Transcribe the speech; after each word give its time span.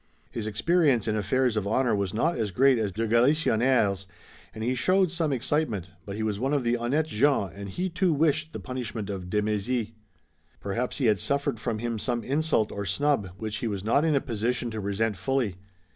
His 0.31 0.47
experience 0.47 1.07
in 1.07 1.15
affairs 1.15 1.55
of 1.55 1.67
honor 1.67 1.95
was 1.95 2.11
not 2.11 2.35
as 2.35 2.49
great 2.49 2.79
as 2.79 2.91
de 2.91 3.07
Galisonnière's, 3.07 4.07
and 4.51 4.63
he 4.63 4.73
showed 4.73 5.11
some 5.11 5.31
excitement, 5.31 5.91
but 6.07 6.15
he 6.15 6.23
was 6.23 6.39
one 6.39 6.55
of 6.55 6.63
the 6.63 6.73
honnêtes 6.73 7.05
gens 7.05 7.51
and 7.53 7.69
he 7.69 7.87
too 7.87 8.11
wished, 8.11 8.51
the 8.51 8.59
punishment 8.59 9.11
of 9.11 9.29
de 9.29 9.43
Mézy. 9.43 9.91
Perhaps 10.59 10.97
he 10.97 11.05
had 11.05 11.19
suffered 11.19 11.59
from 11.59 11.77
him 11.77 11.99
some 11.99 12.23
insult 12.23 12.71
or 12.71 12.83
snub 12.83 13.29
which 13.37 13.57
he 13.57 13.67
was 13.67 13.83
not 13.83 14.03
in 14.03 14.15
a 14.15 14.21
position 14.21 14.71
to 14.71 14.79
resent 14.79 15.17
fully. 15.17 15.57